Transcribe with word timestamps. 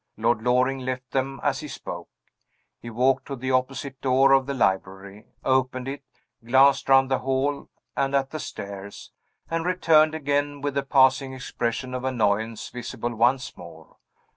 Lord 0.17 0.41
Loring 0.41 0.79
left 0.79 1.11
them 1.11 1.39
as 1.43 1.59
he 1.59 1.67
spoke. 1.67 2.09
He 2.79 2.89
walked 2.89 3.27
to 3.27 3.35
the 3.35 3.51
opposite 3.51 4.01
door 4.01 4.31
of 4.33 4.47
the 4.47 4.53
library 4.55 5.27
opened 5.45 5.87
it 5.87 6.01
glanced 6.43 6.89
round 6.89 7.11
the 7.11 7.19
hall, 7.19 7.69
and 7.95 8.15
at 8.15 8.31
the 8.31 8.39
stairs 8.39 9.11
and 9.47 9.63
returned 9.63 10.15
again, 10.15 10.59
with 10.61 10.73
the 10.73 10.81
passing 10.81 11.33
expression 11.33 11.93
of 11.93 12.03
annoyance 12.03 12.69
visible 12.69 13.13
once 13.13 13.55
more. 13.55 13.97